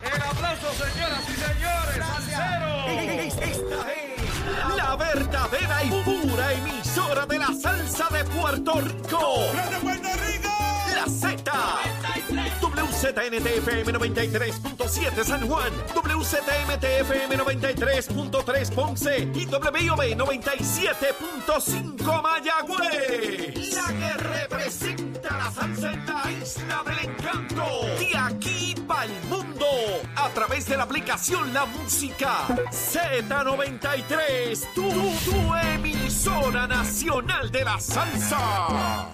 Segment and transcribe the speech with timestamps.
[0.00, 1.98] El aplauso, señoras y señores.
[3.40, 9.38] Esta es la verdadera y pura emisora de la salsa de Puerto Rico.
[9.70, 10.48] ¡De Puerto Rico!
[10.94, 11.52] La Z.
[12.60, 23.74] WZNTFM 93.7 San Juan, WZMTFM 93.3 Ponce y WIOB 97.5 Mayagüez.
[23.74, 27.64] La que representa la salsa en la isla del encanto.
[27.98, 28.45] De aquí
[30.36, 34.74] través de la aplicación La Música Z93.
[34.74, 39.08] Tu, tu emisora nacional de la salsa.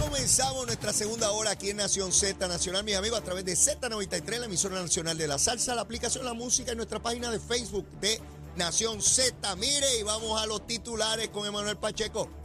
[0.00, 4.40] Comenzamos nuestra segunda hora aquí en Nación Z Nacional, mis amigos, a través de Z93,
[4.40, 7.86] la emisora nacional de la salsa, la aplicación La Música y nuestra página de Facebook
[8.00, 8.20] de
[8.56, 9.54] Nación Z.
[9.54, 12.39] Mire, y vamos a los titulares con Emanuel Pacheco.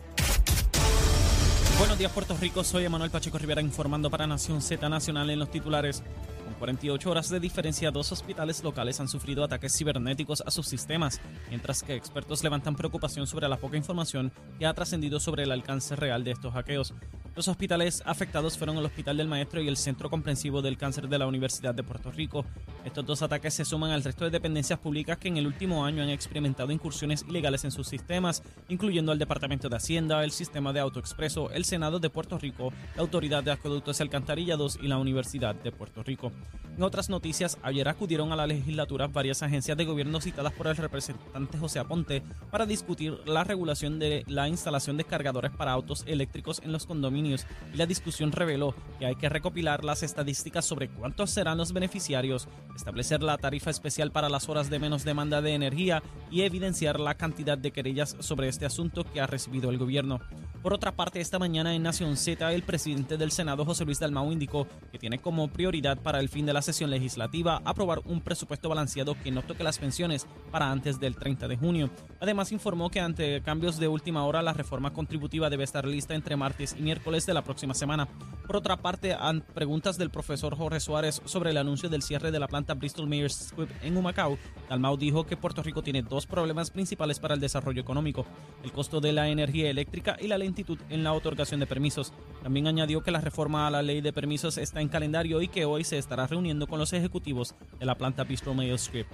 [1.77, 2.63] Buenos días, Puerto Rico.
[2.63, 6.03] Soy Emanuel Pacheco Rivera informando para Nación Z Nacional en los titulares.
[6.45, 11.19] Con 48 horas de diferencia, dos hospitales locales han sufrido ataques cibernéticos a sus sistemas,
[11.49, 15.97] mientras que expertos levantan preocupación sobre la poca información que ha trascendido sobre el alcance
[15.97, 16.93] real de estos hackeos.
[17.35, 21.17] Los hospitales afectados fueron el Hospital del Maestro y el Centro Comprensivo del Cáncer de
[21.17, 22.45] la Universidad de Puerto Rico.
[22.85, 26.01] Estos dos ataques se suman al resto de dependencias públicas que en el último año
[26.01, 30.79] han experimentado incursiones ilegales en sus sistemas, incluyendo al Departamento de Hacienda, el Sistema de
[30.79, 35.55] AutoExpreso, el Senado de Puerto Rico, la Autoridad de Acueductos y Alcantarillados y la Universidad
[35.55, 36.31] de Puerto Rico.
[36.77, 40.77] En otras noticias, ayer acudieron a la legislatura varias agencias de gobierno citadas por el
[40.77, 46.61] representante José Aponte para discutir la regulación de la instalación de cargadores para autos eléctricos
[46.63, 51.31] en los condominios y la discusión reveló que hay que recopilar las estadísticas sobre cuántos
[51.31, 56.03] serán los beneficiarios, establecer la tarifa especial para las horas de menos demanda de energía
[56.31, 60.19] y evidenciar la cantidad de querellas sobre este asunto que ha recibido el gobierno.
[60.65, 64.31] Por otra parte, esta mañana en Nación Z, el presidente del Senado, José Luis Dalmau,
[64.31, 68.67] indicó que tiene como prioridad para el fin de la sesión legislativa aprobar un presupuesto
[68.67, 71.91] balanceado que no toque las pensiones para antes del 30 de junio.
[72.19, 76.35] Además, informó que ante cambios de última hora, la reforma contributiva debe estar lista entre
[76.35, 78.07] martes y miércoles de la próxima semana.
[78.47, 82.39] Por otra parte, ante preguntas del profesor Jorge Suárez sobre el anuncio del cierre de
[82.39, 86.71] la planta Bristol Myers Squibb en Humacao, Dalmau dijo que Puerto Rico tiene dos problemas
[86.71, 88.25] principales para el desarrollo económico,
[88.63, 90.54] el costo de la energía eléctrica y la lentitud
[90.89, 92.13] en la otorgación de permisos.
[92.43, 95.65] También añadió que la reforma a la ley de permisos está en calendario y que
[95.65, 99.07] hoy se estará reuniendo con los ejecutivos de la planta Bristol Myers Squibb.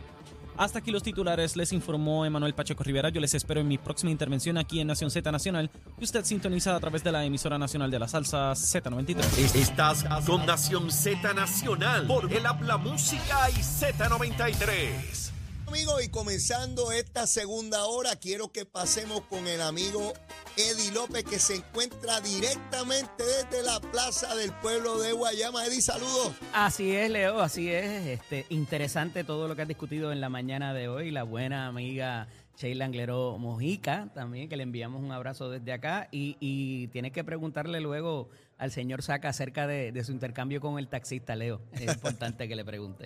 [0.57, 3.09] Hasta aquí los titulares, les informó Emanuel Pacheco Rivera.
[3.09, 6.75] Yo les espero en mi próxima intervención aquí en Nación Z Nacional, que usted sintoniza
[6.75, 9.55] a través de la emisora nacional de la salsa Z93.
[9.55, 15.40] Estás con Nación Z Nacional por el Habla Música y Z93.
[15.71, 20.11] Amigos, y comenzando esta segunda hora, quiero que pasemos con el amigo
[20.57, 25.65] Eddie López, que se encuentra directamente desde la Plaza del Pueblo de Guayama.
[25.65, 26.33] Eddie, saludos.
[26.51, 28.05] Así es, Leo, así es.
[28.05, 31.09] Este, interesante todo lo que has discutido en la mañana de hoy.
[31.09, 32.27] La buena amiga
[32.57, 36.09] Sheila Anglero Mojica, también, que le enviamos un abrazo desde acá.
[36.11, 38.27] Y, y tienes que preguntarle luego
[38.61, 41.61] al señor Saca acerca de, de su intercambio con el taxista, Leo.
[41.71, 43.05] Es importante que le pregunte.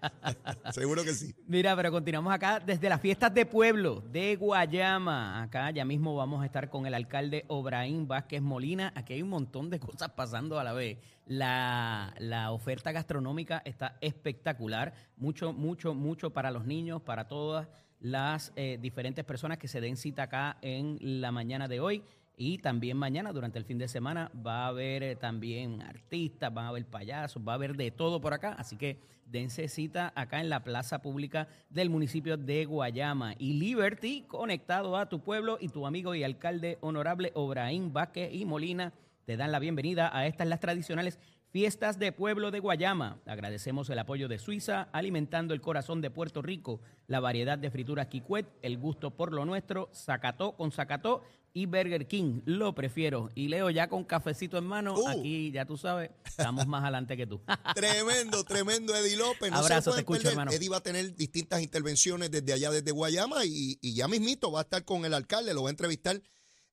[0.70, 1.34] Seguro que sí.
[1.46, 5.42] Mira, pero continuamos acá desde las fiestas de pueblo de Guayama.
[5.42, 8.92] Acá ya mismo vamos a estar con el alcalde Obraín Vázquez Molina.
[8.94, 10.98] Aquí hay un montón de cosas pasando a la vez.
[11.24, 14.92] La, la oferta gastronómica está espectacular.
[15.16, 17.66] Mucho, mucho, mucho para los niños, para todas
[17.98, 22.02] las eh, diferentes personas que se den cita acá en la mañana de hoy.
[22.38, 26.66] Y también mañana, durante el fin de semana, va a haber eh, también artistas, va
[26.66, 28.52] a haber payasos, va a haber de todo por acá.
[28.58, 33.34] Así que dense cita acá en la plaza pública del municipio de Guayama.
[33.38, 38.44] Y Liberty, conectado a tu pueblo y tu amigo y alcalde honorable Obraín Vázquez y
[38.44, 38.92] Molina,
[39.24, 41.18] te dan la bienvenida a estas las tradicionales
[41.50, 43.18] Fiestas de Pueblo de Guayama.
[43.24, 48.08] Agradecemos el apoyo de Suiza, alimentando el corazón de Puerto Rico, la variedad de frituras
[48.08, 51.22] Kikwet, el gusto por lo nuestro, Zacató con Zacató
[51.54, 52.42] y Burger King.
[52.44, 53.30] Lo prefiero.
[53.34, 54.94] Y Leo ya con cafecito en mano.
[54.94, 55.08] Uh.
[55.08, 57.40] Aquí, ya tú sabes, estamos más adelante que tú.
[57.74, 59.50] Tremendo, tremendo Eddie López.
[59.50, 60.32] No Abrazo, te escucho, perder.
[60.32, 60.50] hermano.
[60.50, 64.60] Eddie va a tener distintas intervenciones desde allá, desde Guayama, y, y ya mismito va
[64.60, 66.20] a estar con el alcalde, lo va a entrevistar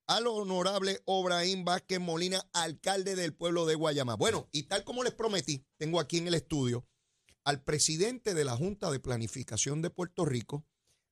[0.08, 4.16] al honorable Obraín Vázquez Molina, alcalde del pueblo de Guayama.
[4.16, 6.86] Bueno, y tal como les prometí, tengo aquí en el estudio
[7.44, 10.66] al presidente de la Junta de Planificación de Puerto Rico,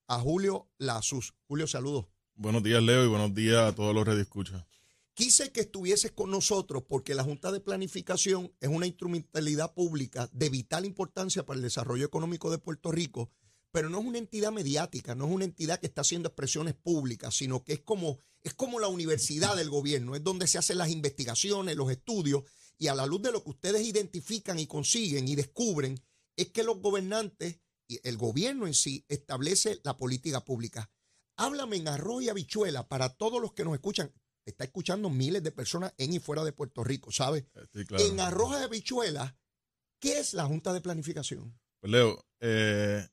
[0.08, 1.34] a Julio Lazus.
[1.48, 2.08] Julio, saludos.
[2.36, 4.66] Buenos días, Leo, y buenos días a todos los redescuchas.
[5.14, 10.50] Quise que estuvieses con nosotros porque la Junta de Planificación es una instrumentalidad pública de
[10.50, 13.30] vital importancia para el desarrollo económico de Puerto Rico,
[13.72, 17.36] pero no es una entidad mediática, no es una entidad que está haciendo expresiones públicas,
[17.36, 20.90] sino que es como, es como la universidad del gobierno, es donde se hacen las
[20.90, 22.44] investigaciones, los estudios,
[22.78, 26.02] y a la luz de lo que ustedes identifican y consiguen y descubren,
[26.36, 30.90] es que los gobernantes y el gobierno en sí establece la política pública.
[31.38, 34.12] Háblame en arroz y habichuela para todos los que nos escuchan.
[34.46, 37.46] Está escuchando miles de personas en y fuera de Puerto Rico, ¿sabes?
[37.74, 38.04] Sí, claro.
[38.04, 39.38] En arroz y habichuela,
[40.00, 41.60] ¿qué es la Junta de Planificación?
[41.80, 43.08] Pues Leo, eh,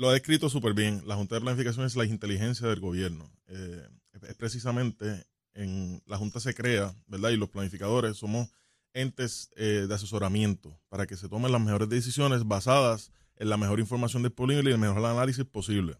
[0.00, 1.02] lo ha descrito súper bien.
[1.06, 3.30] La Junta de Planificación es la inteligencia del gobierno.
[3.48, 3.86] Eh,
[4.22, 7.28] es precisamente en la Junta se crea, ¿verdad?
[7.28, 8.48] Y los planificadores somos
[8.94, 13.78] entes eh, de asesoramiento para que se tomen las mejores decisiones basadas en la mejor
[13.78, 15.98] información disponible y el mejor análisis posible.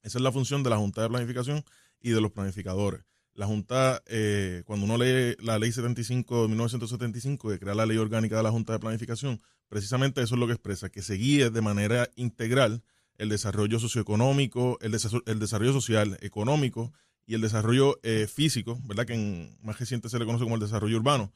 [0.00, 1.62] Esa es la función de la Junta de Planificación
[2.00, 3.04] y de los planificadores.
[3.34, 7.98] La Junta, eh, cuando uno lee la Ley 75 de 1975, que crea la Ley
[7.98, 11.50] Orgánica de la Junta de Planificación, precisamente eso es lo que expresa, que se guíe
[11.50, 12.82] de manera integral
[13.22, 16.92] el desarrollo socioeconómico, el, desa- el desarrollo social, económico
[17.26, 19.06] y el desarrollo eh, físico, ¿verdad?
[19.06, 21.32] Que en más reciente se le conoce como el desarrollo urbano,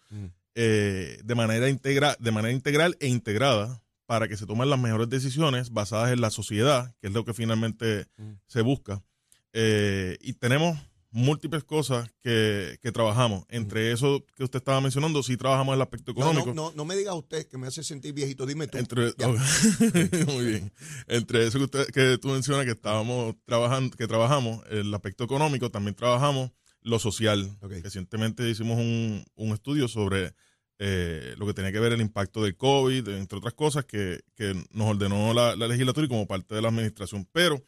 [0.55, 5.09] eh, de, manera integra de manera integral e integrada para que se tomen las mejores
[5.09, 8.07] decisiones basadas en la sociedad, que es lo que finalmente
[8.47, 9.03] se busca.
[9.53, 10.79] Eh, y tenemos
[11.11, 13.45] múltiples cosas que, que trabajamos.
[13.49, 16.47] Entre eso que usted estaba mencionando, sí trabajamos en el aspecto económico.
[16.49, 18.79] no, no, no me diga usted que me hace sentir viejito, dime tú.
[18.79, 19.15] Entre.
[20.27, 20.73] Muy bien.
[21.07, 25.71] Entre eso que usted que tú mencionas que estábamos trabajando, que trabajamos, el aspecto económico,
[25.71, 26.51] también trabajamos
[26.83, 27.59] lo social.
[27.63, 30.35] Recientemente hicimos un, un estudio sobre
[30.79, 34.55] eh, lo que tenía que ver el impacto del COVID, entre otras cosas que, que
[34.71, 37.27] nos ordenó la, la legislatura y como parte de la administración.
[37.33, 37.65] Pero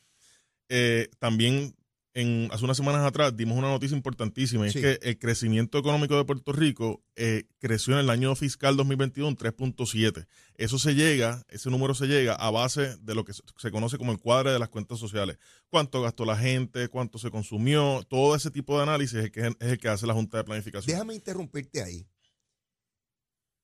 [0.68, 1.74] eh, también
[2.20, 4.78] en, hace unas semanas atrás dimos una noticia importantísima y Sí.
[4.78, 9.28] es que el crecimiento económico de Puerto Rico eh, creció en el año fiscal 2021
[9.28, 10.26] en 3.7.
[10.56, 14.12] Eso se llega, ese número se llega a base de lo que se- conoce como
[14.12, 15.38] el cuadre de las cuentas sociales.
[15.68, 19.40] Cuánto gastó la gente, cuánto se consumió, todo ese tipo de análisis es el que,
[19.46, 20.92] es el que hace la Junta de Planificación.
[20.94, 22.06] Déjame interrumpirte ahí.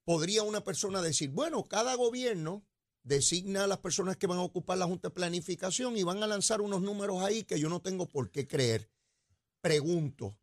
[0.05, 2.65] Podría una persona decir, bueno, cada gobierno
[3.05, 6.27] designa a las personas que van a ocupar la Junta de Planificación y van a
[6.27, 8.91] lanzar unos números ahí que yo no tengo por qué creer.
[9.61, 10.37] Pregunto,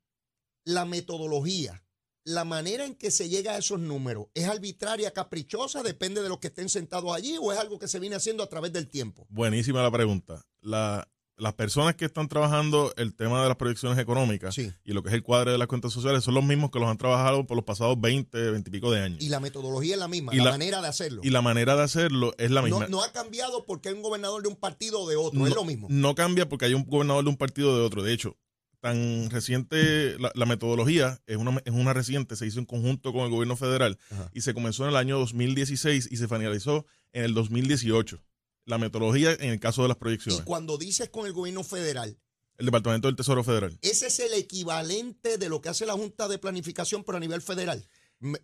[0.63, 1.83] la metodología,
[2.23, 6.39] la manera en que se llega a esos números, ¿es arbitraria, caprichosa, depende de los
[6.39, 9.25] que estén sentados allí o es algo que se viene haciendo a través del tiempo?
[9.29, 10.41] Buenísima la pregunta.
[10.61, 14.71] La- las personas que están trabajando el tema de las proyecciones económicas Sí.
[14.83, 16.87] y lo que es el cuadre de las cuentas sociales son los mismos que los
[16.87, 19.21] han trabajado por los pasados 20, 20 y pico de años.
[19.23, 21.21] Y la metodología es la misma, Y la, la- manera de hacerlo.
[21.23, 22.81] Y la manera de hacerlo es la misma.
[22.81, 25.55] no, no ha cambiado porque hay un gobernador de un partido o de otro, es
[25.55, 25.87] lo mismo.
[25.89, 28.03] no cambia porque hay un gobernador de un partido o de otro.
[28.03, 28.37] De hecho,
[28.79, 33.21] tan reciente, la, la metodología es una, es una reciente, se hizo en conjunto con
[33.21, 34.29] el gobierno federal Ajá.
[34.33, 38.21] y se comenzó en el año 2016 y se finalizó en el 2018.
[38.65, 40.41] La metodología en el caso de las Y proyecciones.
[40.41, 42.17] cuando dices con el gobierno federal,
[42.57, 43.77] El Departamento del Tesoro Federal.
[43.81, 47.41] ese es el equivalente de lo que hace la Junta de Planificación, pero a nivel
[47.41, 47.87] federal.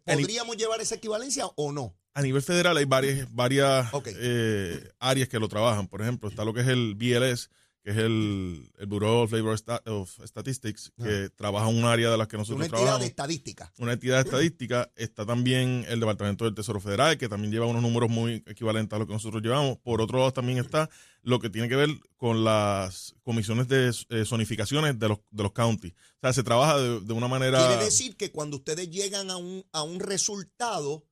[0.05, 1.95] ¿Podríamos llevar esa equivalencia o no?
[2.15, 5.87] A nivel federal hay varias, varias eh, áreas que lo trabajan.
[5.87, 7.51] Por ejemplo, está lo que es el BLS,
[7.87, 12.27] que es el, el Bureau of Labor of Statistics, que trabaja un área de las
[12.27, 12.99] que nosotros Una entidad trabajamos.
[12.99, 13.73] de estadística.
[13.79, 14.91] una entidad estadística.
[14.97, 18.99] Está también el Departamento del Tesoro Federal, que también lleva unos números muy equivalentes a
[18.99, 19.77] lo que nosotros llevamos.
[19.77, 20.89] Por otro lado, también está
[21.21, 21.87] lo que tiene que ver
[22.17, 25.93] con las comisiones de eh, zonificaciones de los, de los counties.
[25.93, 27.67] O sea, se trabaja de, de una manera...
[27.69, 31.05] Quiere decir que cuando ustedes llegan a un, a un resultado,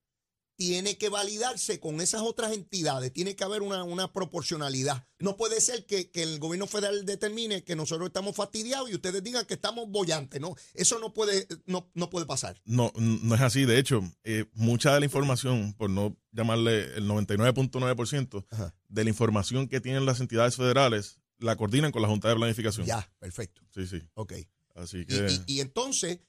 [0.58, 5.06] tiene que validarse con esas otras entidades, tiene que haber una, una proporcionalidad.
[5.20, 9.24] No puede ser que, que el gobierno federal determine que nosotros estamos fastidiados y ustedes
[9.24, 10.56] digan que estamos bollantes, ¿no?
[10.74, 12.62] Eso no puede, no, no puede pasar.
[12.66, 13.66] No, no es así.
[13.66, 18.76] De hecho, eh, mucha de la información, por no llamarle el 99.9% Ajá.
[18.90, 22.86] de la información que tienen las entidades federales, la coordinan con la Junta de Planificación.
[22.86, 23.62] Ya, perfecto.
[23.74, 24.02] Sí, sí.
[24.14, 24.34] Ok.
[24.76, 25.28] Así que...
[25.48, 26.20] y- y entonces,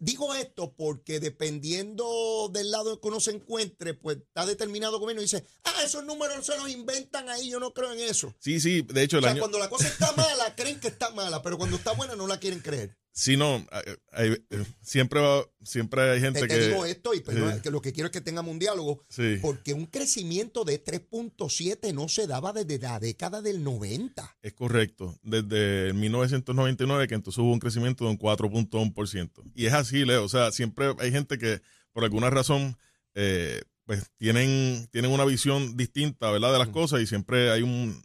[0.00, 5.24] digo esto porque dependiendo del lado que uno se encuentre, pues está determinado gobierno y
[5.24, 8.34] dice, ah, esos números se los inventan ahí, yo no creo en eso.
[8.38, 8.82] Sí, sí.
[8.82, 9.40] De hecho, O el sea, año...
[9.40, 12.38] cuando la cosa está mala, creen que está mala, pero cuando está buena no la
[12.40, 12.96] quieren creer.
[13.16, 16.66] Sí, no, eh, hay- eh, siempre va, siempre hay gente Te, te que...
[16.66, 17.60] digo esto y perdona, sí.
[17.62, 19.38] que lo que quiero es que tengamos un diálogo, Sí.
[19.40, 24.36] porque un crecimiento de 3.7 no se daba desde la década del 90.
[24.42, 25.16] Es correcto.
[25.22, 29.44] Desde 1999 que entonces hubo un crecimiento de un 4.1%.
[29.54, 30.24] Y es así, Leo.
[30.24, 32.76] O sea, siempre hay gente que por alguna razón
[33.14, 36.52] eh, pues tienen, tienen una visión distinta, ¿verdad?
[36.52, 38.02] De las cosas y siempre hay un...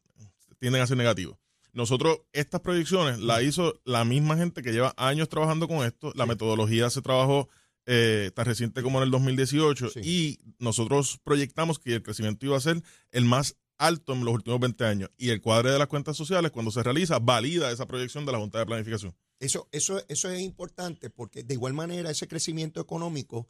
[0.59, 1.38] tienden a ser negativos.
[1.73, 6.11] Nosotros, estas proyecciones las hizo la misma gente que lleva años trabajando con esto.
[6.15, 7.49] La metodología se trabajó
[7.85, 9.99] eh, tan reciente como en el 2018 Sí.
[10.03, 14.59] y nosotros proyectamos que el crecimiento iba a ser el más alto en los últimos
[14.59, 15.09] 20 años.
[15.17, 18.37] Y el cuadre de las cuentas sociales, cuando se realiza, valida esa proyección de la
[18.37, 19.15] Junta de Planificación.
[19.39, 23.47] Eso, eso, eso es importante porque de igual manera ese crecimiento económico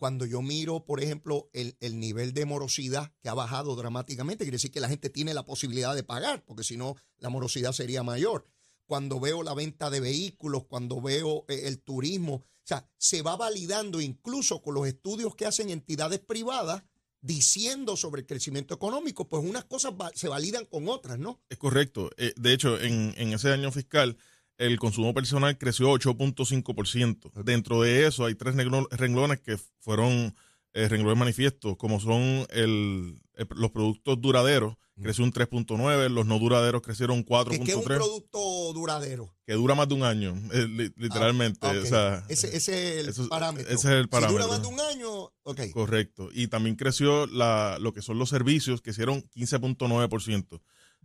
[0.00, 4.54] cuando yo miro, por ejemplo, el, el nivel de morosidad que ha bajado dramáticamente, quiere
[4.56, 8.02] decir que la gente tiene la posibilidad de pagar, porque si no, la morosidad sería
[8.02, 8.46] mayor.
[8.86, 13.36] Cuando veo la venta de vehículos, cuando veo eh, el turismo, o sea, se va
[13.36, 16.82] validando incluso con los estudios que hacen entidades privadas
[17.20, 21.42] diciendo sobre el crecimiento económico, pues unas cosas va- se validan con otras, ¿no?
[21.50, 22.10] Es correcto.
[22.16, 24.16] Eh, de hecho, en, en ese año fiscal,
[24.60, 27.32] el consumo personal creció 8.5%.
[27.44, 30.34] Dentro de eso hay tres renglones que fueron
[30.74, 36.38] eh, renglones manifiestos, como son el, el- los productos duraderos, creció un 3.9, los no
[36.38, 39.34] duraderos crecieron Que, que es un 4.3, producto duradero.
[39.46, 41.58] que dura más de un año, eh, li- literalmente.
[41.66, 41.82] Ah, ok.
[41.82, 43.72] o sea, ese, ese es el eso- parámetro.
[43.72, 44.42] ese es el parámetro.
[44.44, 45.60] Si dura más de un año, ok.
[45.72, 46.28] Correcto.
[46.32, 50.60] Y también creció la, lo que son los servicios, que hicieron 15.9%.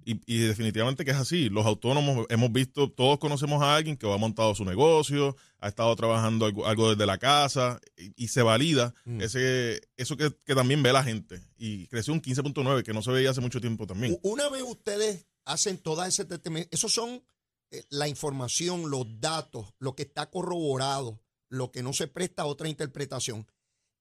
[0.05, 1.49] Y, y definitivamente que es así.
[1.49, 5.95] Los autónomos hemos visto, todos conocemos a alguien que ha montado su negocio, ha estado
[5.95, 9.21] trabajando algo, algo desde la casa y, y se valida Mm.
[9.21, 11.41] ese eso que, que también ve la gente.
[11.57, 14.17] Y creció un 15.9, que no se veía hace mucho tiempo también.
[14.23, 16.25] Una vez ustedes hacen toda ese
[16.71, 17.23] esos son
[17.71, 22.47] eh, la información, los datos, lo que está corroborado, lo que no se presta a
[22.47, 23.47] otra interpretación.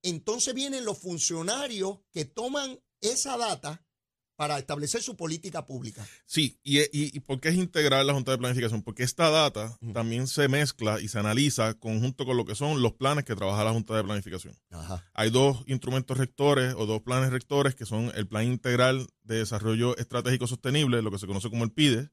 [0.03, 3.84] Entonces vienen los funcionarios que toman esa data
[4.37, 6.07] para establecer su política pública.
[6.27, 8.83] Sí, y, y, y ¿por qué es integral la Junta de Planificación?
[8.83, 12.95] Porque esta data también se mezcla y se analiza conjunto con lo que son los
[12.95, 14.57] planes que trabaja la Junta de Planificación.
[14.71, 15.09] Ajá.
[15.15, 19.97] Hay dos instrumentos rectores o dos planes rectores que son el Plan Integral de Desarrollo
[19.97, 22.11] Estratégico Sostenible, lo que se conoce como el PIDE,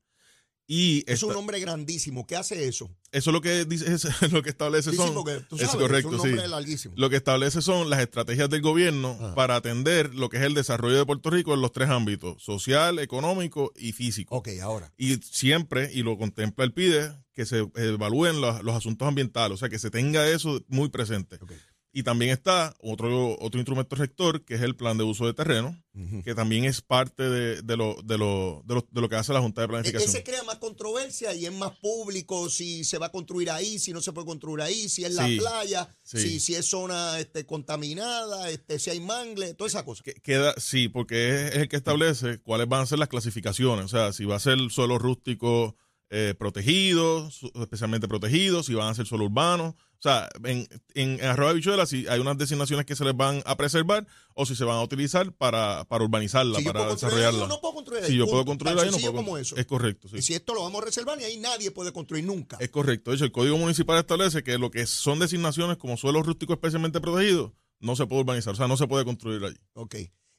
[0.74, 2.25] y Es esta- un nombre grandísimo.
[2.25, 2.90] ¿Qué hace eso?
[3.12, 6.22] eso es lo que dice, es lo que establece son tú es sabes, correcto, es
[6.22, 6.90] un sí.
[6.96, 9.36] lo que establece son las estrategias del gobierno Ajá.
[9.36, 13.00] para atender lo que es el desarrollo de Puerto Rico en los tres ámbitos, social,
[13.00, 14.34] económico y físico.
[14.38, 14.94] Ok, ahora.
[14.98, 19.58] Y siempre, y lo contempla el PIDE, que se evalúen los, los asuntos ambientales, o
[19.58, 21.38] sea, que se tenga eso muy presente.
[21.42, 21.51] Ok.
[21.93, 25.77] Y también está otro, otro instrumento rector, que es el plan de uso de terreno,
[26.24, 29.33] que también es parte de, de lo, de, lo, de, lo, de lo que hace
[29.33, 30.10] la Junta de E- Planificación.
[30.10, 33.91] Ese crea más controversia y es más público si se va a construir ahí, si
[33.91, 36.19] no se puede construir ahí, si es la playa, sí.
[36.19, 40.01] si, si es zona este, contaminada, este, si hay mangle, toda esa cosa.
[40.01, 43.83] Que- Queda, sí, porque es el que establece cuáles van a ser las clasificaciones.
[43.83, 45.75] O sea, si va a ser suelo rústico
[46.10, 49.75] eh, protegido, especialmente protegido, si van a ser suelo urbano.
[50.01, 53.55] O sea, en, en Arroyo Bichuela si hay unas designaciones que se les van a
[53.55, 57.43] preservar o si se van a utilizar para, para urbanizarla, Si yo para desarrollarla.
[57.43, 58.10] o no puedo construir ahí.
[58.10, 59.55] si yo puedo construir ahí, no puedo como eso.
[59.58, 60.17] Es correcto, sí.
[60.17, 62.58] Y si esto lo vamos a reservar y ahí nadie puede construir nunca.
[62.60, 63.12] Es correcto.
[63.12, 67.00] De hecho, el Código Municipal establece que lo que son designaciones como suelo rústico especialmente
[67.00, 69.58] protegido no se puede urbanizar, o sea, no se puede construir allí.
[69.74, 69.96] Ok.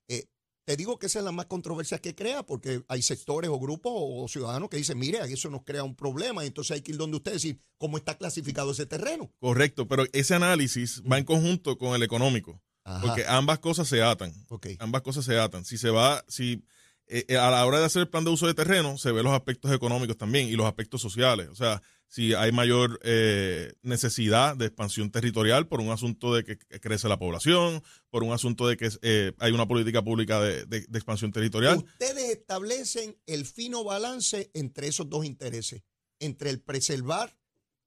[0.09, 0.25] Eh,
[0.65, 3.93] te digo que esa es la más controversia que crea, porque hay sectores o grupos
[3.95, 6.99] o ciudadanos que dicen, mire, eso nos crea un problema, y entonces hay que ir
[6.99, 9.31] donde usted decir cómo está clasificado ese terreno.
[9.41, 13.01] Correcto, pero ese análisis va en conjunto con el económico, Ajá.
[13.01, 14.33] porque ambas cosas se atan.
[14.49, 14.69] Ok.
[14.79, 15.65] Ambas cosas se atan.
[15.65, 16.65] Si se va, si
[17.09, 19.23] eh, eh, a la hora de hacer el plan de uso de terreno, se ve
[19.23, 21.49] los aspectos económicos también y los aspectos sociales.
[21.49, 21.83] O sea,
[22.15, 27.19] si hay mayor eh, necesidad de expansión territorial por un asunto de que crece la
[27.19, 31.33] población, por un asunto de que eh, hay una política pública de, de- de expansión
[31.33, 31.79] territorial.
[31.79, 35.85] Ustedes establecen el fino balance entre esos dos intereses,
[36.21, 37.35] entre el preservar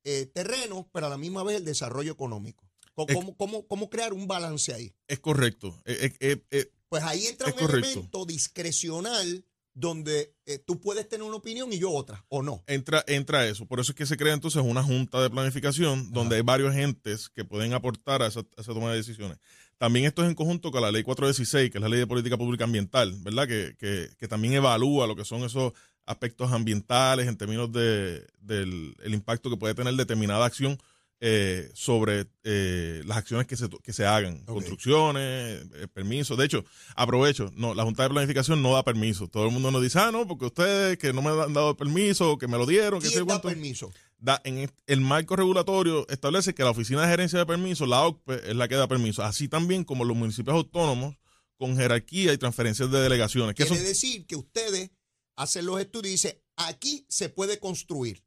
[0.04, 2.68] eh, terrenos, pero a la misma vez el desarrollo económico.
[2.96, 4.92] ¿Cómo, Es- cómo- cómo- crear un balance ahí?
[5.08, 5.80] Es correcto.
[5.86, 6.12] Eh,
[6.50, 7.78] eh, Pues ahí entra un correcto.
[7.90, 12.64] elemento discrecional donde eh, tú puedes tener una opinión y yo otra, o no.
[12.66, 13.68] entra, entra eso.
[13.68, 17.30] Por eso es que se crea entonces una junta de planificación donde hay varios agentes
[17.30, 19.38] que pueden aportar a esa, a esa toma de decisiones.
[19.78, 22.38] También esto es en conjunto con la ley 416, que es la ley de política
[22.38, 23.48] pública ambiental, ¿verdad?
[23.48, 25.74] Que, que, que también evalúa lo que son esos
[26.06, 30.78] aspectos ambientales en términos de, del el impacto que puede tener determinada acción
[31.22, 36.38] eh, sobre eh, las acciones que se, que se hagan, construcciones, eh, permisos.
[36.38, 36.64] De hecho,
[36.96, 39.28] aprovecho, no, la Junta de Planificación no da permiso.
[39.28, 42.38] Todo el mundo nos dice, ah, no, porque ustedes que no me han dado permiso,
[42.38, 43.92] que me lo dieron, que ¿Quién da permiso?
[44.18, 48.50] Da- en el marco regulatorio establece que la Oficina de Gerencia de Permisos, la OCPE,
[48.50, 49.24] es la que da permiso.
[49.24, 51.16] Así también como los municipios autónomos
[51.58, 53.56] con jerarquía y transferencias de delegaciones.
[53.56, 54.92] Que Quiere decir que ustedes
[55.38, 58.24] hacen los estudios y dicen, aquí se puede construir,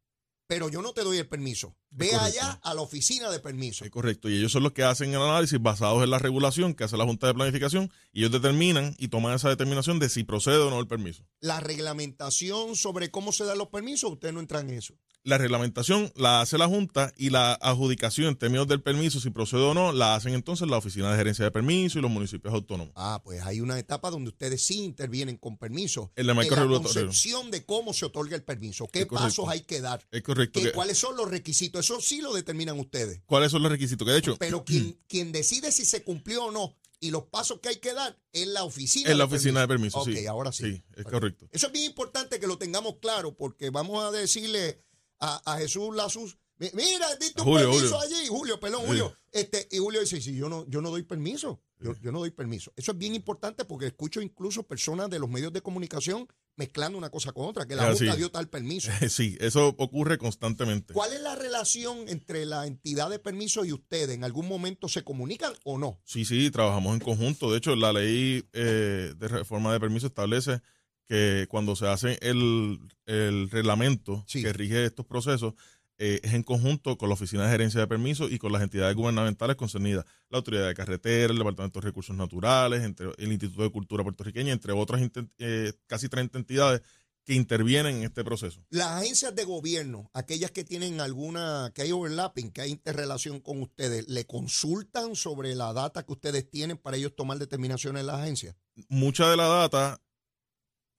[0.47, 1.77] pero yo no te doy el permiso.
[1.91, 3.85] Ve allá a la oficina de permiso.
[3.85, 4.29] Es correcto.
[4.29, 7.05] Y ellos son los que hacen el análisis basados en la regulación que hace la
[7.05, 10.79] Junta de Planificación y ellos determinan y toman esa determinación de si procede o no
[10.81, 11.25] el permiso.
[11.41, 14.95] La reglamentación sobre cómo se dan los permisos, usted no entra en eso.
[15.25, 19.63] La reglamentación la hace la Junta y la adjudicación en términos del permiso, si procede
[19.63, 22.93] o no, la hacen entonces la Oficina de Gerencia de Permiso y los municipios autónomos.
[22.97, 26.13] Ah, pues hay una etapa donde ustedes sí intervienen con permiso.
[26.17, 29.81] En el marco la concepción de cómo se otorga el permiso, qué pasos hay que
[29.81, 30.61] dar, Es correcto.
[30.61, 33.21] que- cuáles son los requisitos requisitos, eso sí lo determinan ustedes.
[33.27, 34.07] ¿Cuáles son los requisitos?
[34.07, 37.61] Que de hecho, Pero quien, quien decide si se cumplió o no y los pasos
[37.61, 39.11] que hay que dar es la oficina.
[39.11, 40.27] es la oficina de permiso, Ok, sí.
[40.27, 40.65] ahora sí.
[40.65, 41.49] Sí, es correcto.
[41.53, 44.83] Eso es bien importante que lo tengamos claro, porque vamos a decirle
[45.21, 48.17] a, a Jesús Lazus, "Mi- mira, diste A un Julio, permiso Julio.
[48.19, 48.87] allí, Julio, perdón, Sí.
[48.89, 49.17] Julio.
[49.31, 52.31] Este, y Julio dice, sí, yo no, yo no doy permiso, yo, yo no doy
[52.31, 52.73] permiso.
[52.77, 56.27] Eso es bien importante porque escucho incluso personas de los medios de comunicación
[56.59, 58.01] mezclando una cosa con otra, que la así.
[58.05, 58.91] Junta dio tal permiso.
[59.09, 60.93] Sí, eso ocurre constantemente.
[60.93, 64.11] ¿Cuál es la relación entre la entidad de permiso y ustedes?
[64.11, 66.01] ¿En algún momento se comunican o no?
[66.05, 67.51] Sí, sí, trabajamos en conjunto.
[67.51, 70.61] De hecho, la ley eh, de reforma de permiso establece
[71.07, 74.43] que cuando se hace el, el reglamento Sí.
[74.43, 75.55] que rige estos procesos,
[75.99, 78.95] eh, es en conjunto con la Oficina de Gerencia de Permisos y con las entidades
[78.95, 83.73] gubernamentales concernidas, la Autoridad de Carretera, el Departamento de Recursos Naturales, entre el Instituto de
[83.73, 85.03] Cultura Puertorriqueña, entre otras
[85.39, 86.83] eh, casi 30 entidades
[87.25, 88.65] que intervienen en este proceso.
[88.71, 93.61] Las agencias de gobierno, aquellas que tienen alguna, que hay overlapping, que hay interrelación con
[93.61, 98.21] ustedes, ¿le consultan sobre la data que ustedes tienen para ellos tomar determinaciones en las
[98.21, 98.57] agencias?
[98.89, 100.01] Mucha de la data,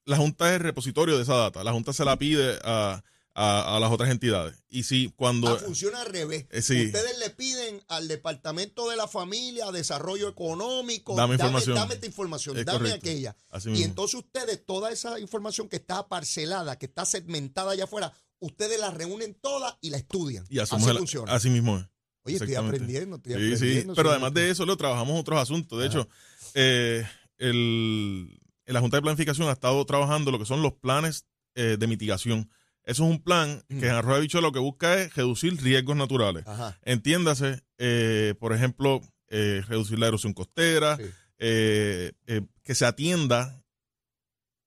[0.06, 1.64] la Junta es el repositorio de esa data.
[1.64, 3.02] La Junta se la pide a,
[3.36, 4.62] a- a las otras entidades.
[4.70, 5.48] Y si cuando...
[5.50, 6.46] Ah, funciona al revés.
[6.50, 6.88] Eh, sí.
[6.88, 11.76] Ustedes le piden al Departamento de la Familia, Desarrollo Económico, Dame información.
[11.76, 12.98] dame esta información, Es dame correcto.
[12.98, 13.36] aquella.
[13.50, 13.86] Así Y mismo.
[13.86, 18.92] entonces ustedes, toda esa información que está parcelada, que está segmentada allá afuera, ustedes la
[18.92, 20.46] reúnen toda y la estudian.
[20.50, 21.34] y Así el- funciona.
[21.34, 21.86] así mismo es.
[22.24, 23.94] Oye, estoy aprendiendo, estoy aprendiendo.
[23.94, 23.94] sí.
[23.96, 25.80] Pero además de eso, lo trabajamos otros asuntos.
[25.80, 26.00] De Ajá.
[26.00, 26.10] hecho,
[26.56, 27.08] eh,
[27.38, 31.88] el, la Junta de Planificación ha estado trabajando lo que son los planes eh, de
[31.88, 32.50] mitigación.
[32.90, 36.46] Eso es un plan que en Arroyo Bicho lo que busca es reducir riesgos naturales.
[36.48, 36.78] Ajá.
[36.84, 41.04] Entiéndase, eh, por ejemplo, eh, reducir la erosión costera, Sí.
[41.38, 43.64] eh, eh, que se atienda,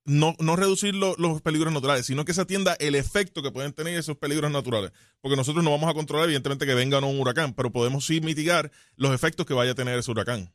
[0.05, 3.73] no, no reducir lo- los peligros naturales, sino que se atienda el efecto que pueden
[3.73, 4.93] tener esos peligros naturales.
[5.21, 8.07] Porque nosotros no vamos a controlar, evidentemente, que venga o no un huracán, pero podemos
[8.07, 10.53] sí mitigar los efectos que vaya a tener ese huracán.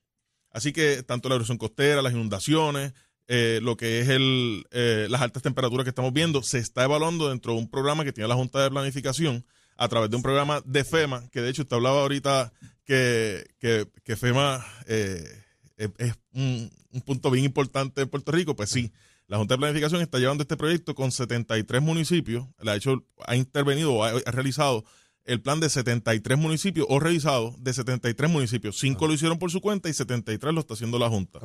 [0.51, 2.93] Así que tanto la erosión costera, las inundaciones,
[3.27, 7.29] eh, lo que es el, eh, las altas temperaturas que estamos viendo, se está evaluando
[7.29, 10.61] dentro de un programa que tiene la Junta de Planificación a través de un programa
[10.65, 12.53] de FEMA, que de hecho usted hablaba ahorita
[12.85, 15.43] que, que, que FEMA eh,
[15.77, 18.91] es, un, un punto bien importante en Puerto Rico, pues sí.
[19.27, 23.35] La Junta de Planificación está llevando este proyecto con 73 municipios, le ha hecho, ha
[23.35, 24.85] intervenido ha, ha realizado
[25.27, 28.79] el plan de 73 municipios o revisado de 73 municipios.
[28.79, 31.39] Cinco lo hicieron por su cuenta y 73 lo está haciendo la Junta.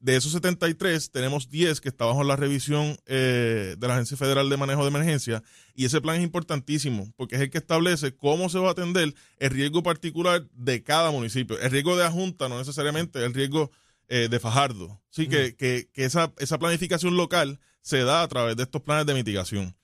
[0.00, 4.48] De esos 73, tenemos 10 que está bajo la revisión eh, de la Agencia Federal
[4.48, 5.42] de Manejo de Emergencia.
[5.74, 9.12] Y ese plan es importantísimo porque es el que establece cómo se va a atender
[9.38, 11.58] el riesgo particular de cada municipio.
[11.58, 13.72] El riesgo de la Junta no necesariamente el riesgo
[14.08, 15.02] eh, de Fajardo.
[15.10, 19.06] Sí, que, que, que esa, esa planificación local se da a través de estos planes
[19.06, 19.74] de mitigación.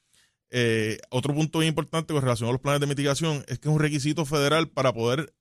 [0.54, 3.74] Eh, otro punto bien importante con relación a los planes de mitigación es que es
[3.74, 5.34] un requisito federal para poder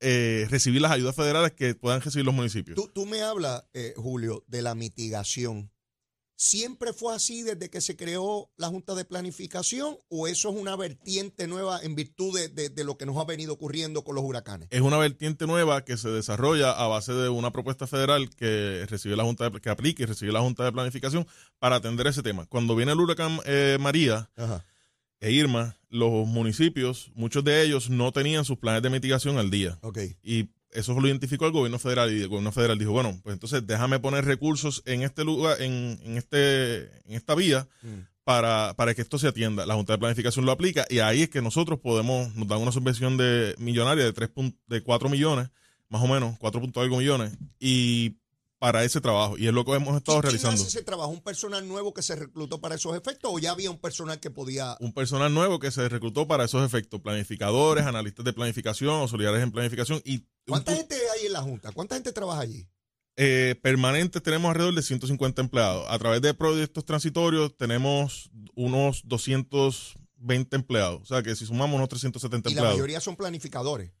[0.00, 2.74] eh, recibir las ayudas federales que puedan recibir los municipios.
[2.74, 5.70] Tú, tú me hablas, eh, Julio, de la mitigación.
[6.40, 10.76] ¿Siempre fue así desde que se creó la Junta de Planificación o eso es una
[10.76, 14.22] vertiente nueva en virtud de, de- de lo que nos ha venido ocurriendo con los
[14.22, 14.68] huracanes?
[14.70, 19.16] es una vertiente nueva que se desarrolla a base de una propuesta federal que recibe
[19.16, 21.26] la Junta de, que aplique y recibe la Junta de Planificación
[21.58, 22.46] para atender ese tema.
[22.46, 24.64] Cuando viene el huracán eh, María Ajá.
[25.18, 29.76] e Irma, los municipios, muchos de ellos no tenían sus planes de mitigación al día.
[29.82, 29.98] Ok.
[30.22, 33.66] Y eso lo identificó el gobierno federal y el gobierno federal dijo, bueno, pues entonces
[33.66, 38.00] déjame poner recursos en este lugar, en, en este, en esta vía Mm.
[38.24, 39.64] para, para que esto se atienda.
[39.64, 42.72] La Junta de Planificación lo aplica y ahí es que nosotros podemos, nos dan una
[42.72, 45.48] subvención de millonaria de tres pun- de 4 millones,
[45.88, 48.17] más o menos, 4 punto algo millones, y
[48.58, 49.38] para ese trabajo.
[49.38, 50.62] Y es lo que hemos estado ¿Y quién realizando.
[50.62, 51.10] hace ese trabajo?
[51.10, 54.30] ¿Un personal nuevo que se reclutó para esos efectos o ya había un personal que
[54.30, 54.76] podía...
[54.80, 59.52] Un personal nuevo que se reclutó para esos efectos, planificadores, analistas de planificación, auxiliares en
[59.52, 61.72] planificación y ¿Cuánta gente hay en la Junta?
[61.72, 62.66] ¿Cuánta gente trabaja allí?
[63.16, 65.84] Eh, permanentes tenemos alrededor de 150 empleados.
[65.88, 71.02] A través de proyectos transitorios tenemos unos 220 empleados.
[71.02, 72.76] O sea que si sumamos unos 370 Y la empleados.
[72.78, 73.92] mayoría son planificadores.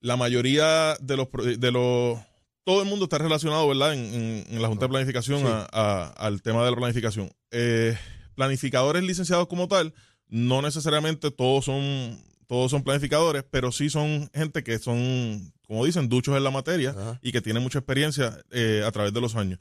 [0.00, 1.28] La mayoría de los,
[1.58, 2.18] de los...
[2.64, 3.92] Todo el mundo está relacionado, ¿verdad?
[3.94, 5.46] En, en- en la Junta de Planificación Sí.
[5.46, 7.30] a- a- al tema de la planificación.
[7.50, 7.96] Eh,
[8.34, 9.94] planificadores licenciados como tal,
[10.28, 16.08] no necesariamente todos son, todos son planificadores, pero sí son gente que son, como dicen,
[16.08, 17.18] duchos en la materia Ajá.
[17.22, 19.58] y que tienen mucha experiencia eh, a través de los años.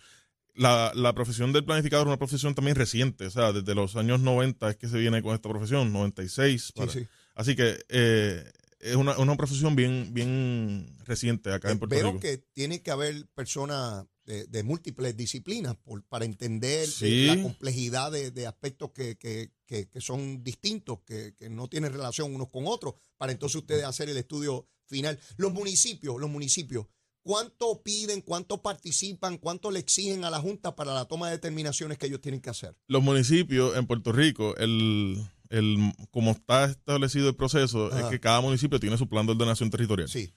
[0.56, 4.20] La, la profesión del planificador es una profesión también reciente, o sea, desde los años
[4.20, 6.66] 90 es que se viene con esta profesión, 96.
[6.68, 7.08] Sí, para- sí.
[7.36, 8.44] Así que eh,
[8.84, 12.19] es una, una profesión bien, bien reciente acá en Puerto Eh, Veo Rico.
[12.22, 17.26] que tiene que haber personas de, de múltiples disciplinas por- para entender eh, Sí.
[17.26, 21.91] la complejidad de, de aspectos que, que- que- que son distintos, que, que no tienen
[21.91, 25.19] relación unos con otros, para entonces ustedes hacer el estudio final.
[25.38, 26.86] Los municipios, los municipios,
[27.22, 31.98] ¿cuánto piden, cuánto participan, cuánto le exigen a la Junta para la toma de determinaciones
[31.98, 32.76] que ellos tienen que hacer?
[32.88, 35.17] Los municipios en Puerto Rico, el,
[35.54, 35.78] el,
[36.12, 38.00] como está establecido el proceso, Ajá.
[38.02, 40.10] es que cada municipio tiene su plan de ordenación territorial.
[40.10, 40.34] Sí.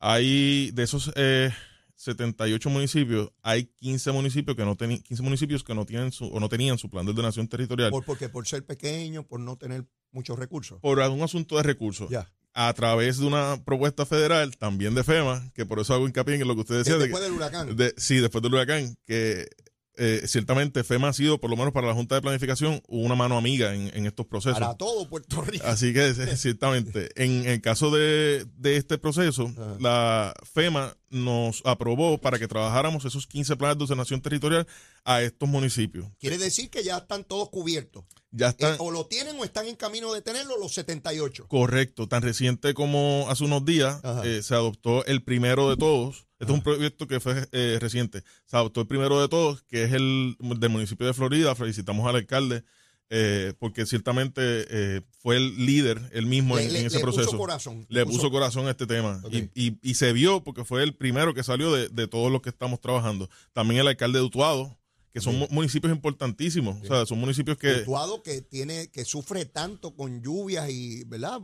[0.00, 1.50] Hay de esos eh,
[1.96, 6.38] 78 municipios, hay 15 municipios que no tenían 15 municipios que no tienen su, o
[6.38, 9.84] no tenían su plan de ordenación territorial Por, porque por ser pequeño, por no tener
[10.12, 10.78] muchos recursos.
[10.80, 12.08] por un asunto de recursos.
[12.10, 12.30] Ya.
[12.54, 16.48] A través de una propuesta federal, también de FEMA, que por eso hago hincapié en
[16.48, 16.94] lo que usted decía.
[16.94, 17.76] de que- Después del huracán.
[17.76, 19.48] de- sí, después del huracán, que
[19.98, 23.36] eh, ciertamente FEMA ha sido, por lo menos para la Junta de Planificación, una mano
[23.36, 24.58] amiga en, en estos procesos.
[24.60, 25.66] para todo Puerto Rico.
[25.66, 29.76] Así que ciertamente, en el caso de, de este proceso, Ajá.
[29.80, 34.66] la FEMA nos aprobó para que trabajáramos esos 15 planes de ordenación territorial
[35.04, 36.06] a estos municipios.
[36.18, 38.04] Quiere decir que ya están todos cubiertos.
[38.30, 41.48] Ya están Eh, o lo tienen o están en camino de tenerlo los 78.
[41.48, 46.26] correcto, tan reciente como hace unos días eh, se adoptó el primero de todos.
[46.38, 48.22] Este es un proyecto que fue eh, reciente.
[48.44, 51.54] Se adoptó el primero de todos, que es el del municipio de Florida.
[51.54, 52.64] Felicitamos al alcalde
[53.10, 57.02] eh, porque ciertamente eh, fue el líder, él mismo Le, en, le- en ese le
[57.02, 57.26] proceso.
[57.26, 57.86] puso corazón.
[57.88, 61.32] Le puso corazón a este tema y, y- y se vio porque fue el primero
[61.34, 63.28] que salió de, de todos los que estamos trabajando.
[63.52, 64.78] También el alcalde de Utuado,
[65.12, 65.48] que son Bien.
[65.50, 66.82] municipios importantísimos.
[66.82, 67.76] O sea, son municipios que...
[67.82, 71.40] Utuado que tiene que sufre tanto con lluvias y verdad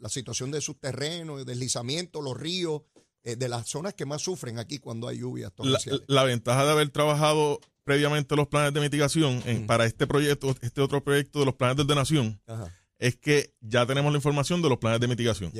[0.00, 2.82] la situación de sus terrenos deslizamientos los ríos
[3.22, 6.70] eh, de las zonas que más sufren aquí cuando hay lluvias La, la ventaja de
[6.72, 9.66] haber trabajado previamente los planes de mitigación en- Mm.
[9.66, 13.86] para este proyecto, este otro proyecto de los planes de ordenación, Ajá, es que ya
[13.86, 15.52] tenemos la información de los planes de mitigación.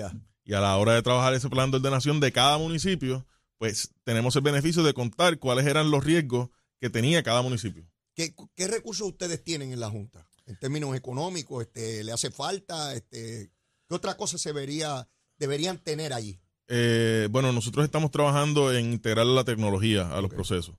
[0.47, 3.27] Y a la hora de trabajar ese plan de ordenación de cada municipio,
[3.59, 7.87] pues tenemos el beneficio de contar cuáles eran los riesgos que tenía cada municipio.
[8.15, 10.27] ¿Qué, qué recursos ustedes tienen en la Junta?
[10.47, 12.95] En términos económicos, este, ¿le hace falta?
[12.95, 13.51] Este,
[13.89, 15.09] ¿Qué otra cosa se vería,
[15.39, 16.39] deberían tener allí?
[16.69, 20.75] Eh, bueno, nosotros estamos trabajando en integrar la tecnología a los procesos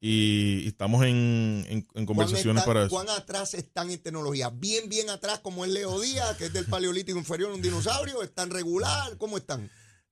[0.00, 2.94] y, estamos en, en- en conversaciones ¿Cuán, para eso.
[2.94, 4.48] ¿Cuán atrás están en tecnología?
[4.50, 8.22] ¿Bien, bien atrás como es Leo Díaz, que es del Paleolítico Inferior, un dinosaurio?
[8.22, 9.16] ¿Están regular?
[9.18, 9.70] ¿Cómo están?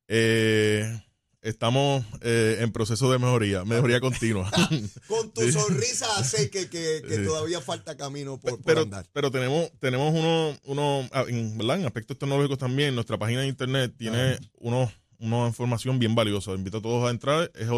[0.09, 1.01] Eh,
[1.43, 4.51] estamos eh, en proceso de mejoría, mejoría continua.
[5.09, 9.07] Con tu sonrisa sé que, que- todavía falta camino por, por pero, andar.
[9.13, 11.81] pero tenemos, tenemos uno, uno ah, en, ¿verdad?
[11.81, 16.53] en aspectos tecnológicos también, nuestra página de internet tiene unos, una información bien valiosa.
[16.53, 17.69] Invito a todos a entrar, es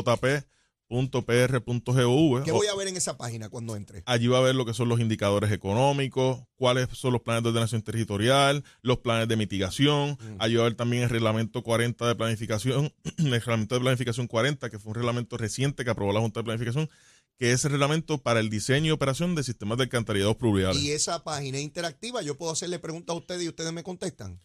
[0.90, 2.44] jp.pr.gov.
[2.44, 4.02] ¿Qué voy a ver en esa página cuando entre?
[4.06, 7.50] Allí va a ver lo que son los indicadores económicos, cuáles son los planes de
[7.50, 10.18] ordenación territorial, los planes de mitigación.
[10.20, 10.36] Mm.
[10.38, 14.68] Allí va a ver también el reglamento 40 de planificación, el reglamento de planificación 40,
[14.68, 16.90] que fue un reglamento reciente que aprobó la Junta de Planificación,
[17.38, 20.82] que es el reglamento para el diseño y operación de sistemas de alcantarillados pluviales.
[20.82, 24.40] Y esa página interactiva, yo puedo hacerle preguntas a ustedes y ustedes me contestan.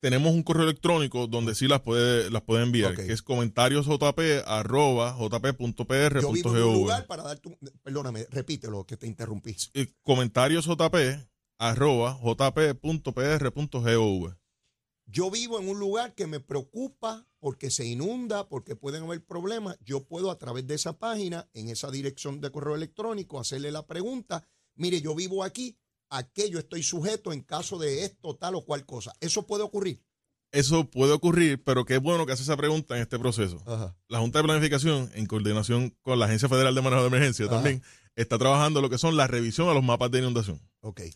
[0.00, 5.16] Tenemos un correo electrónico donde sí las puede, las puede enviar, que es comentariosjp arroba
[5.18, 6.20] jp.pr.gov.
[6.20, 7.56] Yo vivo en un lugar para dar tu...
[7.82, 9.56] Perdóname, repítelo, que te interrumpí.
[9.74, 11.26] Eh, comentariosjp
[11.58, 13.56] arroba jp.pr.gov.
[15.08, 19.78] Yo vivo en un lugar que me preocupa porque se inunda, porque pueden haber problemas.
[19.84, 23.86] Yo puedo a través de esa página, en esa dirección de correo electrónico, hacerle la
[23.86, 24.46] pregunta.
[24.74, 25.78] Mire, yo vivo aquí,
[26.10, 29.12] ¿a qué yo estoy sujeto en caso de esto, tal o cual cosa?
[29.20, 30.02] ¿Eso puede ocurrir?
[30.52, 33.62] Eso puede ocurrir, pero qué bueno que hace esa pregunta en este proceso.
[33.66, 33.96] Ajá.
[34.08, 37.56] La Junta de Planificación, en coordinación con la Agencia Federal de Manejo de Emergencia, Ajá.
[37.56, 37.82] también
[38.14, 40.60] está trabajando lo que son la revisión a los mapas de inundación,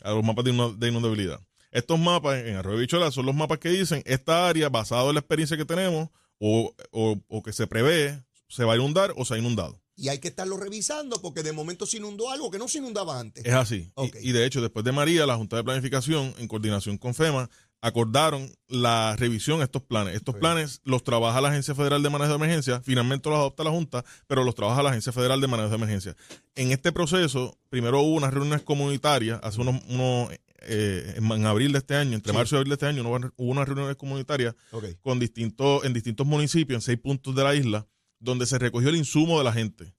[0.03, 1.41] a los mapas de, inunda- de inundabilidad.
[1.71, 5.21] Estos mapas en Arroyo Bichola son los mapas que dicen esta área, basado en la
[5.21, 9.35] experiencia que tenemos o, o- o que se prevé, se va a inundar o se
[9.35, 9.81] ha inundado.
[10.01, 13.21] Y hay que estarlo revisando porque de momento se inundó algo que no se inundaba
[13.21, 13.45] antes.
[13.45, 13.93] Es así.
[14.23, 17.51] Y- de hecho, después de María, la Junta de Planificación, en coordinación con FEMA,
[17.83, 20.15] acordaron la revisión a estos planes.
[20.15, 23.71] Estos planes los trabaja la Agencia Federal de Manejo de Emergencia, finalmente los adopta la
[23.71, 26.17] Junta, pero los trabaja la Agencia Federal de Manejo de Emergencia.
[26.57, 30.31] En este proceso, primero hubo unas reuniones comunitarias, hace unos, unos,
[30.63, 32.37] eh, en abril de este año, entre Sí.
[32.39, 34.55] marzo y abril de este año, hubo unas reuniones comunitarias
[35.01, 37.87] con distintos, en distintos municipios, en seis puntos de la isla,
[38.21, 39.93] donde se recogió el insumo de la gente.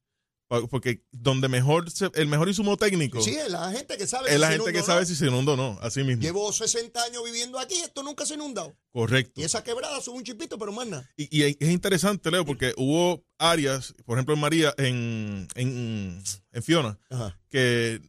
[0.70, 4.34] Porque donde mejor se- el mejor insumo técnico Sí, es la gente que sabe es
[4.36, 5.08] si la se gente que inundó o sabe no.
[5.08, 6.22] si se inundó o no, así mismo.
[6.22, 8.76] Llevo 60 años viviendo aquí, esto nunca se ha inundado.
[8.92, 9.40] Correcto.
[9.40, 11.10] Y esa quebrada sube un chipito, pero más nada.
[11.16, 16.64] Y, y es interesante, Leo, porque hubo áreas, por ejemplo en María, en, en, en
[16.64, 17.40] Fiona, Ajá.
[17.50, 18.02] que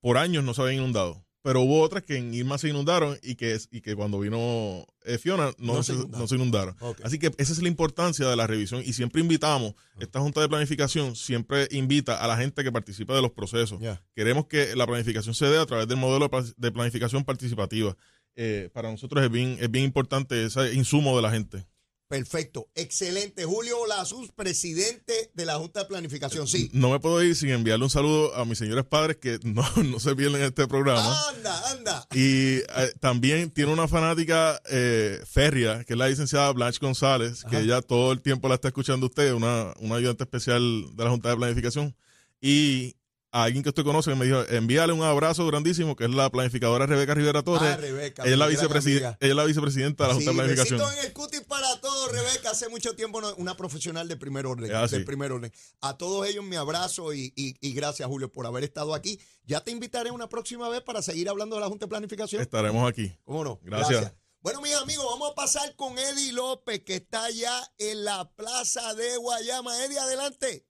[0.00, 1.23] por años no se habían inundado.
[1.44, 5.18] Pero hubo otras que en Irma se inundaron y que, y que cuando vino eh,
[5.18, 6.20] Fiona no, No se, inundaron.
[6.20, 6.76] no se inundaron.
[7.02, 10.48] Así que esa es la importancia de la revisión y siempre invitamos, esta Junta de
[10.48, 13.78] Planificación siempre invita a la gente que participa de los procesos.
[14.14, 17.94] Queremos que la planificación se dé a través del modelo de planificación participativa.
[18.36, 21.66] Eh, para nosotros es bien, es bien importante ese insumo de la gente.
[22.08, 23.44] Perfecto, excelente.
[23.44, 26.46] Julio Lazus, presidente de la Junta de Planificación.
[26.46, 26.70] Sí.
[26.72, 29.98] No me puedo ir sin enviarle un saludo a mis señores padres que no, no
[29.98, 31.18] se pierden este programa.
[31.30, 32.06] Anda, anda.
[32.12, 37.60] Y eh, también tiene una fanática eh, férrea, que es la licenciada Blanche González, que
[37.60, 40.62] ella todo el tiempo la está escuchando usted, una, una ayudante especial
[40.94, 41.96] de la Junta de Planificación.
[42.40, 42.96] Y
[43.32, 46.30] a alguien que usted conoce que me dijo, envíale un abrazo grandísimo, que es la
[46.30, 47.68] planificadora Rebeca Rivera Torres.
[47.74, 49.18] Ah, Rebeca, ella, es la mi gran vicepresi- amiga.
[49.20, 50.80] ella es la vicepresidenta de la Junta Sí, de Planificación.
[51.00, 52.50] en el cutis para todos, Rebeca.
[52.50, 54.72] Hace mucho tiempo no- una profesional de primer orden.
[54.74, 54.96] Así.
[54.96, 55.52] del primer orden.
[55.80, 59.20] A todos ellos mi abrazo y, y- y gracias, Julio, por haber estado aquí.
[59.44, 62.40] Ya te invitaré una próxima vez para seguir hablando de la Junta de Planificación.
[62.42, 63.12] Estaremos aquí.
[63.24, 63.60] ¿Cómo no?
[63.62, 64.12] Gracias.
[64.40, 68.92] Bueno, mis amigos, vamos a pasar con Eddie López, que está allá en la plaza
[68.94, 69.84] de Guayama.
[69.84, 70.66] Eddie, adelante.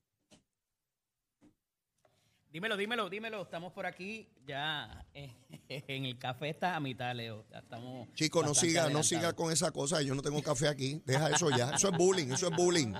[2.54, 3.42] Dímelo, dímelo, dímelo.
[3.42, 5.34] Estamos por aquí ya eh,
[5.88, 7.44] en el café está a mitad, Leo.
[7.50, 10.00] Ya Estamos Chicos, no siga, no siga con esa cosa.
[10.02, 11.02] Yo no tengo café aquí.
[11.04, 11.70] Deja eso ya.
[11.70, 12.92] Eso es bullying, eso es bullying.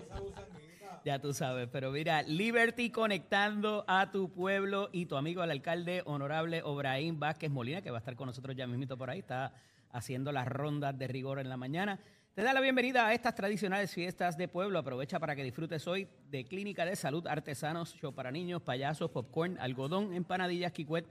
[1.05, 6.03] Ya tú sabes, pero mira, Liberty conectando a tu pueblo y tu amigo el alcalde
[6.05, 9.55] honorable Obraín Vázquez Molina, que va a estar con nosotros ya mismito por ahí, está
[9.93, 12.01] haciendo las rondas de rigor en la mañana.
[12.35, 14.81] Te da la bienvenida a estas tradicionales fiestas de pueblo.
[14.81, 19.57] Aprovecha para que disfrutes hoy de clínica de salud, artesanos, show para niños, payasos, popcorn,
[19.61, 21.07] algodón, empanadillas, kikwet,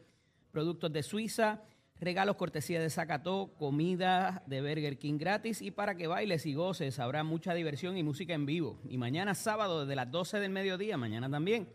[0.51, 1.61] productos de Suiza,
[2.01, 6.99] regalos cortesía de Zacató, comida de Burger King gratis y para que bailes y goces
[6.99, 8.81] habrá mucha diversión y música en vivo.
[8.89, 11.69] Y mañana sábado desde las 12 del mediodía, mañana también,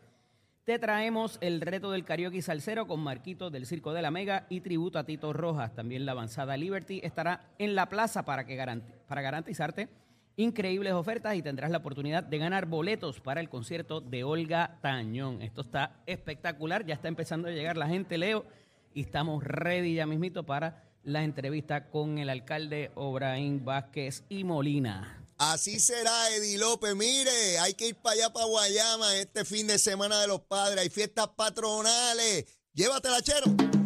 [0.69, 4.61] te traemos el reto del karaoke salsero con Marquitos del Circo de la Mega y
[4.61, 5.75] tributo a Tito Rojas.
[5.75, 9.89] También la avanzada Liberty estará en la plaza para, que para garantizarte
[10.37, 15.41] increíbles ofertas y tendrás la oportunidad de ganar boletos para el concierto de Olga Tañón.
[15.41, 18.45] Esto está espectacular, ya está empezando a llegar la gente, Leo,
[18.93, 25.28] y estamos ready ya mismito para la entrevista con el alcalde Obraín Vázquez y Molina.
[25.39, 26.97] Así será, Eddie López.
[26.97, 30.81] Mire, hay que ir para allá, para Guayama, este fin de semana de los padres.
[30.81, 32.45] Hay fiestas patronales.
[32.75, 33.78] Llévatela, chero.